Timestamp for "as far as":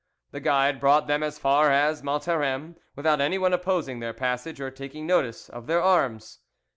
1.21-2.01